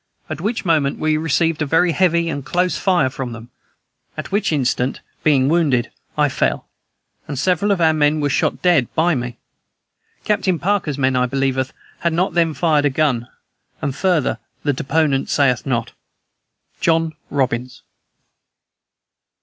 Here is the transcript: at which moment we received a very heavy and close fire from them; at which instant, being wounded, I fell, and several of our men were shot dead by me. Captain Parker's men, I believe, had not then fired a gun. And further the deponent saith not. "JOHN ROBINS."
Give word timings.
at 0.31 0.41
which 0.41 0.65
moment 0.65 0.97
we 0.97 1.15
received 1.15 1.61
a 1.61 1.65
very 1.67 1.91
heavy 1.91 2.27
and 2.27 2.43
close 2.43 2.75
fire 2.75 3.07
from 3.07 3.33
them; 3.33 3.51
at 4.17 4.31
which 4.31 4.51
instant, 4.51 4.99
being 5.23 5.47
wounded, 5.47 5.91
I 6.17 6.27
fell, 6.27 6.67
and 7.27 7.37
several 7.37 7.69
of 7.69 7.79
our 7.79 7.93
men 7.93 8.19
were 8.19 8.31
shot 8.31 8.63
dead 8.63 8.87
by 8.95 9.13
me. 9.13 9.37
Captain 10.23 10.57
Parker's 10.57 10.97
men, 10.97 11.15
I 11.15 11.27
believe, 11.27 11.71
had 11.99 12.13
not 12.13 12.33
then 12.33 12.55
fired 12.55 12.85
a 12.85 12.89
gun. 12.89 13.27
And 13.79 13.95
further 13.95 14.39
the 14.63 14.73
deponent 14.73 15.29
saith 15.29 15.67
not. 15.67 15.91
"JOHN 16.79 17.13
ROBINS." 17.29 17.83